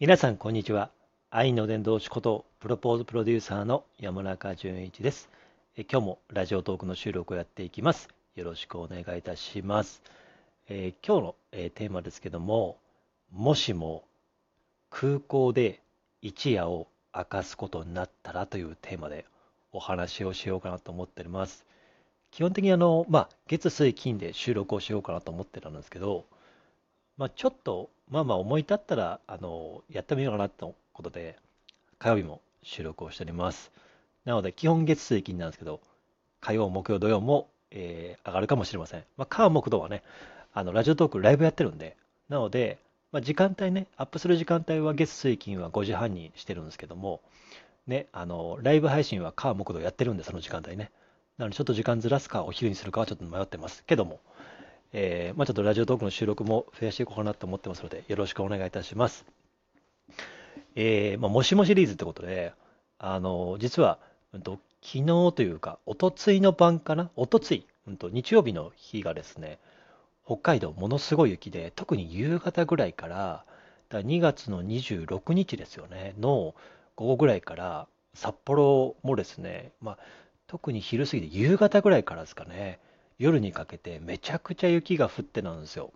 [0.00, 0.92] 皆さん、こんにちは。
[1.28, 5.28] 愛の伝道師こと、プロポーズプロデューサーの山中淳一です。
[5.76, 8.08] え今日もラジオトークの収録をやっていきます。
[8.36, 10.00] よろしくお願いいたします。
[10.68, 12.78] えー今日の、えーテーマですけども、
[13.32, 14.04] もしも
[14.88, 15.82] 空港で
[16.22, 19.26] 一夜を明かすことになったらというテーマで
[19.72, 21.66] お話をしようかなと思っております。
[22.30, 26.24] 基本的にあの、まあ、月水金で収録をしようかなと思ってたんですけど、
[27.16, 31.36] まあ、ちょっと、まあまあ思い立ったら、あの、やってみようかなということで、
[31.98, 33.70] 火曜日も収録をしております。
[34.24, 35.80] なので、基本月水金なんですけど、
[36.40, 39.04] 火曜、木曜、土曜も、えー上がるかもしれません。
[39.16, 40.02] まあ、火、木、土はね、
[40.54, 41.96] あの、ラジオトークライブやってるんで、
[42.28, 42.78] なので、
[43.12, 47.20] まあ、時間帯ね、アップする時間帯は月水金は5時半にしてるんですけども、
[47.86, 50.90] ね、あの、ライブ配信は火、木、土やってるんで、その時間帯ね。
[51.38, 54.20] なので、ちょっと時間ずらすか、お昼にするかはちょっと迷ってますけども、
[54.92, 59.26] えーまあ、ちょっとラジオトークの収録も増やしていこうかなと思ってますので、よろしくお願いいたします。
[60.74, 62.52] えーまあ、もしもシリーズってことで、
[62.98, 63.98] あの、実は、
[64.32, 67.10] うんと、昨日というか、おとついの晩かな？
[67.16, 69.58] おとつい、うんと、日曜日の日がですね、
[70.24, 73.44] 北海道ものすごい雪で、特に夕方ぐらいから、
[73.88, 76.54] だ2月の26日ですよね、の
[76.96, 79.98] 午後ぐらいから、札幌もですね、まあ、
[80.46, 82.78] 特に昼過ぎで夕方ぐらいからですかね、
[83.18, 85.92] 夜にかけてめちゃくちゃ雪が降ってなんですよ。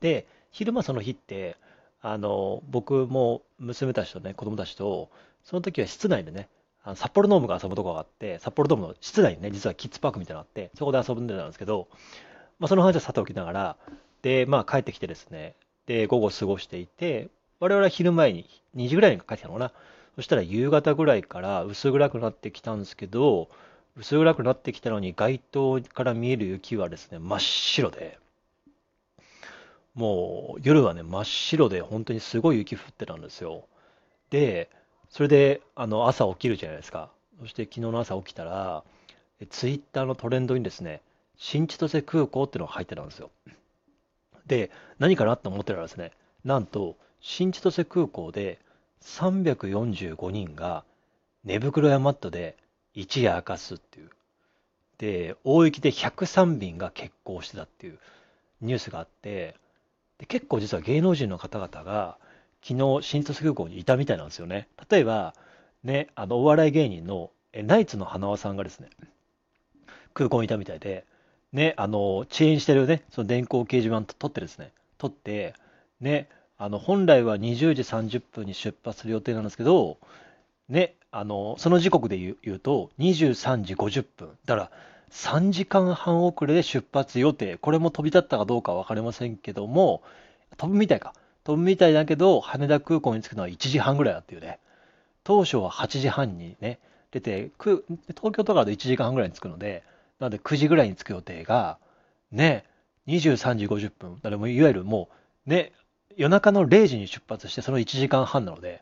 [0.00, 1.56] で、昼間その日って、
[2.02, 5.10] あの、僕も娘たちとね、子供たちと、
[5.44, 6.48] その時は室内でね、
[6.84, 11.88] あの札幌ドームが遊ぶとこがあって、札幌ドームの室内にね、実はキッズパークみたいなのがあって、そこで遊んでたんですけど、
[12.58, 13.76] まあ、その話はさておきながら、
[14.22, 15.54] で、まあ帰ってきてですね、
[15.86, 17.28] で、午後過ごしていて、
[17.60, 19.72] 我々は昼前に2時ぐらいに帰ってきたのかな。
[20.16, 23.48] そしたら夕方ぐらいから薄暗くなってきたんですけど、
[23.96, 28.18] 薄暗くなってきたのに街灯から見える雪はですね、真っ白で、
[29.94, 33.66] もう夜はね、真っ白で本当にすごい雪降ってたんですよ。
[34.30, 34.70] で、
[35.10, 37.10] それであの朝起きるじゃないですか。
[37.40, 38.82] そして昨日の朝起きたら、
[39.50, 41.02] ツイッターのトレンドにですね、
[41.36, 43.30] 新千歳空港っていうのが入ってたんですよ。
[44.46, 46.12] で、何かなと思ってたらですね、
[46.44, 48.58] なんと、新千歳空港で
[49.02, 50.84] 345人が
[51.44, 52.56] 寝袋やマットで
[52.94, 54.10] 一夜明かすっていう。
[54.98, 57.98] で、大雪で103便が欠航してたっていう
[58.60, 59.56] ニュースがあって、
[60.18, 62.16] で結構実は芸能人の方々が
[62.62, 64.68] 昨日新千歳空港にいたみたいなんですよね。
[64.88, 65.34] 例えば、
[65.82, 68.88] ね、あのお笑い芸人のえナイツの花輪さんがですね、
[70.14, 71.04] 空港にいたみたいで、
[71.52, 75.54] ね、あの、遅延してるね、その電光掲示板と撮ってですね、撮って、
[76.00, 79.98] ね、あの、本来は20時30分に出発する予定なんですけど、
[80.68, 84.30] ね、あの、その時刻で言う言うと、23時50分。
[84.46, 84.70] だから、
[85.10, 87.58] 3時間半遅れで出発予定。
[87.58, 90.02] これも飛び立ったかどうかは分かりませんけども、
[90.56, 91.14] 飛ぶみたいか。
[91.44, 94.58] 飛ぶみたいだけど、羽田空港に着くのは1時半ぐらいだっていうね。
[95.22, 96.78] 当初は8時半にね、
[97.10, 97.84] 出て、く
[98.16, 99.84] 東京とかだと1時間半ぐらいに着くので、
[100.18, 101.78] なので9時ぐらいに着く予定が、
[102.30, 102.64] ね、
[103.06, 104.14] 23時50分。
[104.14, 105.10] だからもういわゆるも
[105.46, 105.72] う、ね、
[106.16, 108.80] 夜中の0時に出発して、その1時間半なので、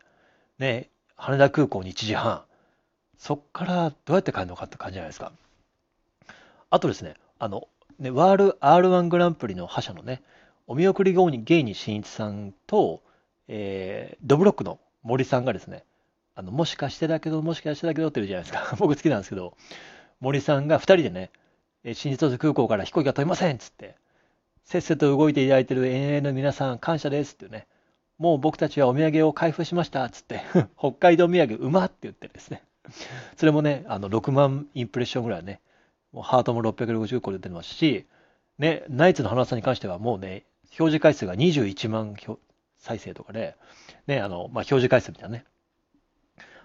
[0.60, 2.42] ね、羽田空港に1時半。
[3.19, 5.32] そっからどうやって帰るのかって感じじゃないですか。
[6.70, 10.22] あとですね、あの、ね、ワール R1 グランプリの覇者のね、
[10.66, 13.03] お見送り芸人芸人しんいちさんと、
[13.48, 15.84] えードブロックの森さんがですね、
[16.34, 18.76] あの、もしかしてだけど、もしかしてだけどって言うじゃないですか。
[18.80, 19.54] 僕好きなんですけど、
[20.20, 21.30] 森さんが2人でね、
[21.84, 23.97] え新千歳空港から飛行機が飛びませんっつって、
[24.64, 27.66] せっせと動いていただいてる ANA の皆さん感謝ですってね、
[28.20, 30.42] もう僕たちはお土産を開封しましたっつって、
[30.78, 32.62] 北海道土産うまって言ってですね、
[33.38, 35.62] それもね、あの6万インプレッションぐらいね、
[36.12, 38.04] もうハートも660個出てますし、
[38.59, 40.44] ね、ナイツの花さんに関してはもうね、
[40.78, 42.14] 表示回数が21万
[42.76, 43.56] 再生とかで、
[44.06, 45.47] ね、あの、まあ、表示回数みたいなね、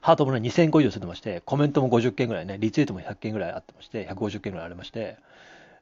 [0.02, 5.18] ハートもね、2000個以上出てまして、コメントも50件ぐらいね、リツイートも100件ぐらいあってまして、150件ぐらいありまして、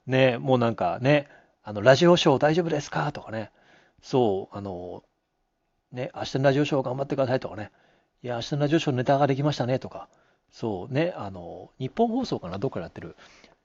[0.06, 1.28] ね、もうなんかね、
[1.64, 3.12] あの、ラジオショー大丈夫ですか？
[3.12, 3.50] とかね、
[4.04, 5.04] そう、あの、
[5.94, 7.72] ね、明日のラジオショー頑張ってくださいとかね、
[8.24, 10.10] いや、明日のラジオショーネタができましたねとか、
[10.52, 13.16] そうね、あの、日本放送かな、どっかでやってる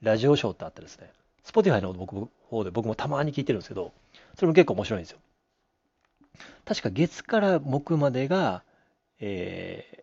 [0.03, 1.11] ラジオショーってあってですね、
[1.45, 3.93] Spotify の僕方で僕もたまに聞いてるんですけど、
[4.37, 5.19] それも結構面白いんですよ。
[6.65, 8.63] 確か月から木までが、
[9.21, 9.99] えー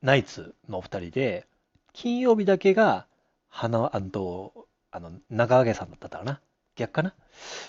[0.00, 1.44] ナイツのお二人で、
[1.92, 3.06] 金曜日だけが、
[3.48, 4.52] 花、あの、
[4.92, 6.40] あの、長揚さんだったかな。
[6.76, 7.14] 逆かな。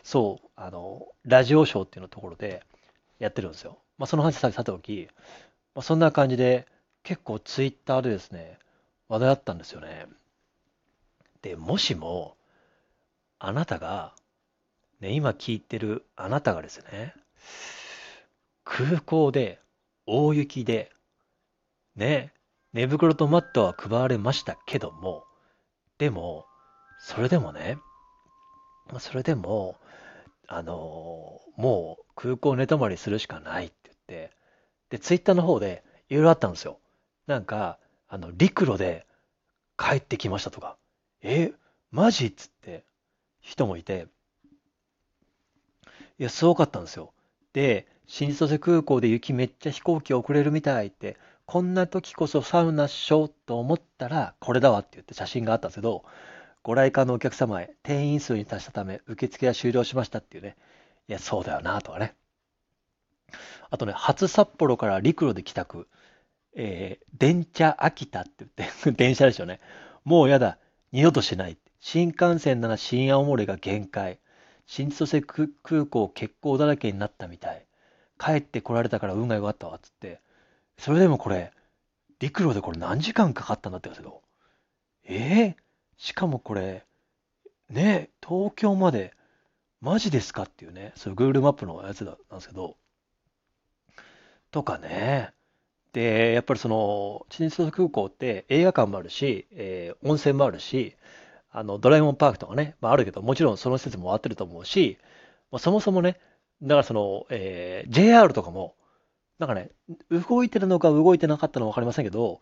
[0.04, 2.64] そう、あの、ラジオショーっていうのところで
[3.18, 3.80] やってるんですよ。
[4.00, 5.10] まあ、その話さておき、
[5.76, 6.66] まあ、そんな感じで、
[7.04, 8.58] 結構ツイッターでですね、
[9.10, 10.08] 話題あったんですよね。
[11.42, 12.38] で、もしも、
[13.40, 14.14] あなたが、
[15.02, 17.14] ね、今聞いてるあなたがですね、
[18.64, 19.60] 空港で
[20.06, 20.92] 大雪で、
[21.96, 22.34] ね、
[22.74, 25.24] 寝袋とマットは配られましたけども、
[25.98, 26.46] でも、
[27.00, 27.78] それでもね、
[29.00, 29.76] それでも、
[30.52, 33.72] あのもう空港寝泊まりするしかない、
[34.10, 34.32] で、
[35.00, 36.80] ツイッターの方でいろいろあったんですよ。
[37.28, 37.78] なんか、
[38.08, 39.06] あの、陸路で
[39.78, 40.76] 帰ってきましたとか、
[41.22, 41.54] え、
[41.92, 42.28] マジ？
[42.28, 42.84] っつって
[43.42, 44.08] 人もいて、
[46.18, 47.14] いや、すごかったんですよ。
[47.54, 56.04] で、新千歳空港で雪めっちゃ飛行機遅れるみたいって、こんな時こそサウナっしょと思ったら、これだわって言って写真があったんですけど、
[56.62, 60.58] ご来館のお客様へ定員数に達したため受付は終了しましたっていうね。
[61.08, 62.16] いや、そうだよなとかね。
[63.70, 65.88] あとね、初札幌から陸路で帰宅。
[66.56, 69.60] えー、電車秋田って言って 電車ですよね。
[70.04, 70.58] もうやだ。
[70.92, 71.58] 二度としない。
[71.80, 74.20] 新幹線なら新青森が限界。
[74.66, 77.66] 新千歳空港欠航だらけになったみたい。
[78.18, 79.80] 帰ってこられたから運が良かったわ。
[79.80, 80.22] つって。
[80.78, 81.54] それでもこれ、
[82.20, 84.22] 陸路でこれ何時間かかったんだって言うけど。
[85.06, 85.70] ええー
[86.00, 86.86] しかもこれ、
[87.70, 89.14] ね、東京まで、
[89.82, 92.78] マジですかっていうね、そういう Google マップのやつなんですけど、
[94.52, 95.34] とかね。
[95.94, 100.96] で、やっぱりその、新千歳空港って映画館もあるし、えー、温泉もあるし、
[101.52, 104.98] あの、ドラえもんパークとかね、まああるけど、もちろんその施設も終わってると思うし、
[105.52, 106.20] まあ、そもそもね、
[106.62, 108.76] だからその、えー、JR とかも、
[109.40, 109.72] なんかね、
[110.10, 112.42] 動いてるのか動いてなかったのか分かりませんけど、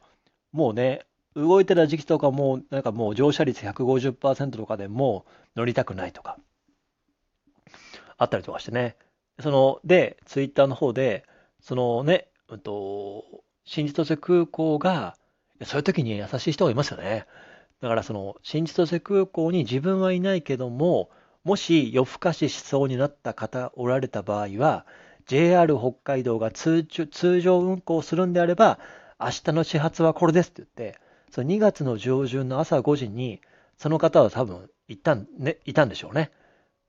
[0.52, 1.06] もうね、
[1.36, 5.26] 動いてた時期とかも、なんかもう乗車率150%とかでも
[5.56, 6.38] 乗りたくないとか、
[8.18, 8.98] あったりとかしてね。
[9.40, 11.26] その、で、ツイッターの方で、
[11.68, 13.26] そのね、うんと、
[13.66, 15.18] 新千歳空港が、
[15.66, 17.26] そういう時に優しい人がいますよね。
[17.82, 21.10] だからその、新千歳空港に自分はいないけども、
[21.44, 24.86] もし夜更かししそうになった方おられた場合は、
[25.26, 28.80] JR 北海道が通通常運行するんであれば、
[29.20, 31.00] 明日の始発はこれですって言って、
[31.32, 33.42] その2月の上旬の朝5時に、
[33.78, 36.32] その方は多分行ったん、ね、いたんでしょうね。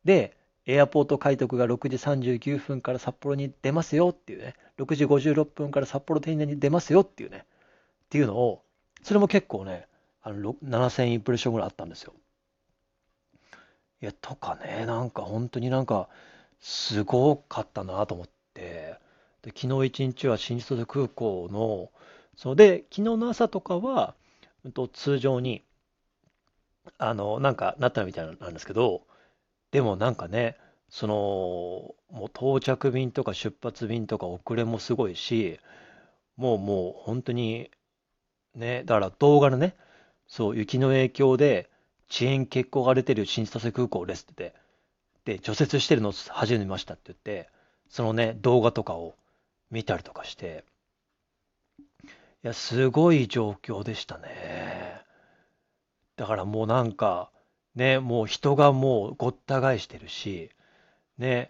[0.04, 0.36] で、
[0.70, 7.46] エアポート開拓が6時39分から札幌に出ますよっていうね、6時56分から札幌天然に出ますよっていうね、
[8.04, 8.62] っていうのを、
[9.02, 9.86] それも結構ね、
[10.22, 12.12] あの7000インプレッションぐらいあったんですよ。
[14.02, 16.10] いや、とかね、なんか本当になんか、
[16.60, 18.98] すごかったなと思って、
[19.40, 21.90] で昨日一日は新千歳空港の、
[22.36, 24.14] そうで、昨日の朝とかは、
[24.74, 25.64] と通常に、
[26.98, 29.06] あの、なんかなったみたいなんですけど、
[29.70, 30.56] でもなんかね、
[30.88, 31.14] その、
[32.10, 35.58] もう到着便とか出発便とか遅れもすごいし、
[36.36, 37.70] もうもう本当に、
[38.54, 39.76] ね、だから動画のね、
[40.26, 41.70] そう、雪の影響で
[42.10, 44.54] 遅延欠航が出てる新千歳空港ですってて
[45.28, 47.50] で、除雪してるの初めましたって言って、
[47.90, 49.14] そのね、動画とかを
[49.70, 50.64] 見たりとかして、
[51.78, 51.82] い
[52.42, 55.02] や、すごい状況でしたね。
[56.16, 57.30] だからもうなんか、
[57.78, 60.50] ね、もう人がもうごった返してるし、
[61.16, 61.48] ね、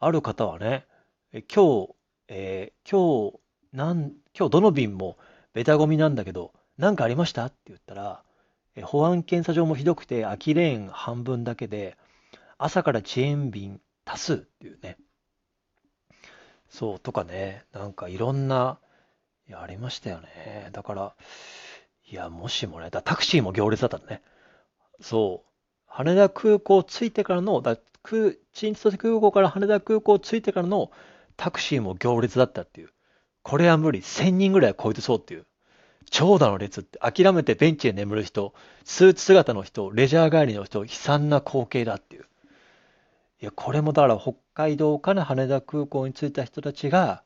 [0.00, 0.84] ある方はね、
[1.32, 1.94] え今日、
[2.26, 3.38] えー今日、
[3.72, 5.16] なん、今日どの便も
[5.54, 7.46] ベタゴミなんだけど、何かありました？
[7.46, 8.24] って言ったら、
[8.74, 11.96] え保安検査場もひどくて空きレーン半分だけで、
[12.58, 14.96] 朝から遅延便多数っていうね。
[16.68, 18.80] そう、とかね、なんかいろんな、
[19.48, 20.70] いや、ありましたよね。
[20.72, 21.14] だから、
[22.10, 24.22] いや、もしもね、だタクシーも行列だったのね。
[25.00, 25.47] そう。
[25.98, 30.92] 羽田空港着いてからの、だ空新千歳空港から羽田空港着いてからの
[31.36, 32.90] タクシーも行列だったっていう。
[33.42, 33.98] これは無理。
[33.98, 35.46] 1000人ぐらい超えてそうっていう。
[36.08, 42.26] 長蛇の列って諦めてベンチで眠る人、スーツ姿の人、レジャー帰りの人、悲惨な光景だっていう。
[43.42, 47.24] いや、これもだから北海道から羽田空港に着いた人たちが、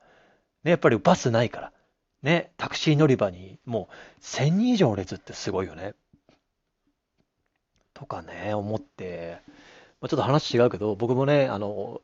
[0.64, 1.72] ね、やっぱりバスないから。
[2.22, 5.92] ね、タクシー乗り場にもう1000人以上の列ってすごいよね。
[8.02, 9.38] とかね、思って、
[10.00, 12.00] まあ、ちょっと話違うけど、僕もね、あの、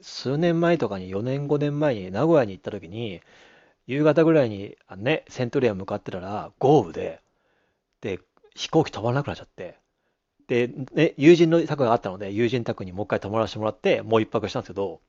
[0.00, 3.20] 数年前とかに4年5年前に名古屋に行った時に、
[3.86, 7.20] 夕方ぐらいにあね、セントリア向かってたら豪雨で、
[8.00, 8.20] で、
[8.54, 9.78] 飛行機飛ばなくなっちゃって、
[10.48, 15.00] で、ね、友人の宅があったので、友人宅にもう一回泊まらせてもらって、もう一泊したんですけど、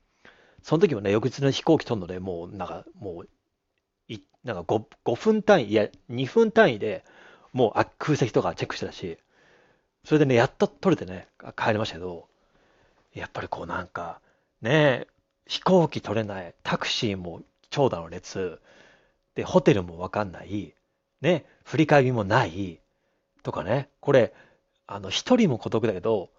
[0.62, 3.30] その時もね、翌日の飛行機飛んので、もうなんか、もう
[4.10, 7.06] いなんか 5, 5分単位、いや、2分単位で
[7.54, 9.18] もう空席とかチェックしてたし、
[10.08, 12.30] それでね、やっと取れてね、帰りましたけど、
[13.14, 14.22] やっぱりこうなんか、
[14.62, 15.06] ね、
[15.48, 18.62] 飛行機取れない、タクシーも長蛇の列、
[19.36, 20.74] で、ホテルもわかんない、
[21.20, 22.80] ね、振り返りもない、
[23.44, 24.34] とかね、これ、
[24.86, 26.30] あの、一人も孤独だけど、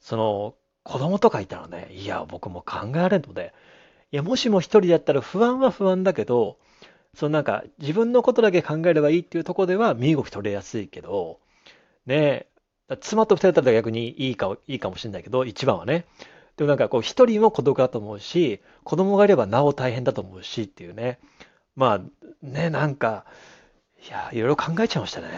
[0.00, 3.54] その、子供とかいたらね、いや、僕も考えられんので、
[4.12, 6.58] いや、もしも一人だったら不安は不安だけど、
[7.14, 11.40] そのなんか自分のことだけ考えればいいっていうとこでは身動き取れやすいけど、
[12.04, 12.48] ね
[13.00, 16.04] 妻と二人だったら逆にいいか、いいかもしれないけど、一番はね。
[16.56, 21.18] でもなんかこう一人も孤独だと思うし、子供がいればなお大変だと思うしっていうね。
[21.76, 22.00] まあ
[22.42, 23.24] ね、なんか、
[24.06, 25.28] いや、いろいろ考えちゃいましたね。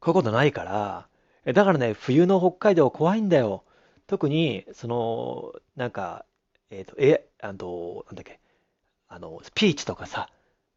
[0.00, 3.64] こういうことないから、だからね、冬の北海道怖いんだよ。
[4.06, 6.26] 特に、その、なんか、
[6.70, 8.40] えっ、ー、と、え、あの、なんだっけ、
[9.08, 10.28] あの、ピーチとかさ、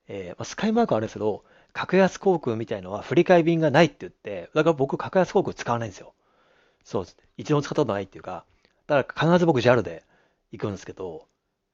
[0.07, 1.43] えー、まあ、スカイマークあるんですけど、
[1.75, 6.13] 格安航空みたいのは振り替え便がないって言って、だから僕格安航空使わないんですよ。
[6.85, 7.17] そうです。
[7.35, 8.45] 一度も使ったことないっていうか、
[8.87, 10.03] だから必ず僕 JAL で
[10.53, 11.27] 行くんですけど、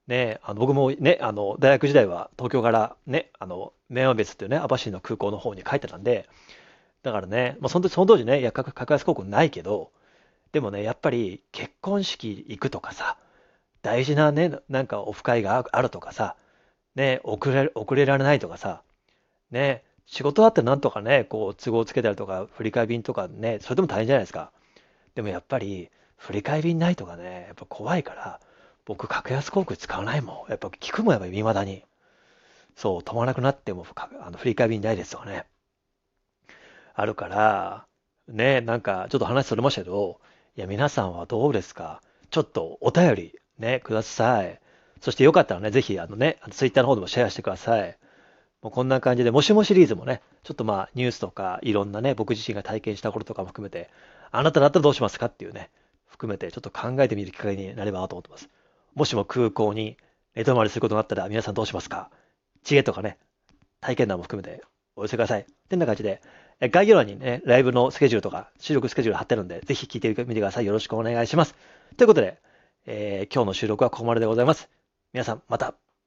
[0.08, 6.28] ね、あの僕もね、あの大学時代は東京からね、あの明和別っていうね、網走の空港の方に帰ってたんで、
[7.04, 9.92] だからね、まあ、そのその当時ね、いや格安航空ないけど、
[10.52, 13.18] でもね、やっぱり結婚式行くとかさ、
[13.84, 16.36] 大事なね、なんかオフ会があるとかさ、
[16.96, 18.82] ね、遅れ、遅れられないとかさ、
[19.52, 24.52] ね、仕事あってなんとかね、こう、都合つけたりとか、振り替え便とかね、それでも大変じゃないですか。
[25.16, 28.40] でもやっぱり、振り替え便ないとかね、やっぱ怖いから、
[28.86, 30.50] 僕、格安航空使わないもん。
[30.50, 31.84] やっぱ聞くも、やっぱ未だに。
[32.76, 35.46] そう、止まらなくなっても、あの振り替え便ないですとかね。
[36.94, 37.86] あるから、
[38.28, 40.20] ね、なんか、ちょっと話それましたけど、
[40.58, 42.02] いや、皆さんはどうですか？
[42.30, 44.60] ちょっとお便りね、ください。
[45.00, 47.98] そしてよかったらね、ぜひ、あのね、ツイッターの方でもシェアしてください。
[48.62, 53.90] もうこんな感じで、もしもシリーズもね、ちょっとまあ、ニュースとか、いろんなね、僕自身が体験したこととかも含めて、
[54.32, 55.70] あなただったらどうしますかっていうね、
[56.08, 58.50] 含めて、ちょっと考えてみる機会になればなと思ってます。
[58.94, 59.98] もしも空港に
[60.36, 62.10] 寝泊まりすることになったら、皆さんどうしますか？
[62.64, 63.18] 知恵とかね、
[63.80, 64.62] 体験談も含めて
[64.96, 65.42] お寄せください。
[65.42, 66.22] ってな感じで、
[66.60, 70.66] 概要欄にね、ライブのスケジュールとか、収録スケジュール貼ってるんで、ぜひ聞いてみてください。
[70.68, 71.56] よろしくお願いします。
[71.98, 72.38] ということで、
[72.86, 74.70] えー、今日の収録はここまででございます。
[75.14, 75.74] 皆さん、また